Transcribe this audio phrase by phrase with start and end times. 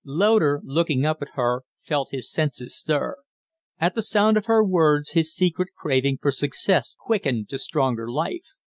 [0.03, 3.17] Loder, looking up at her, felt his senses stir.
[3.79, 8.55] At sound of her words his secret craving for success quickened to stronger life.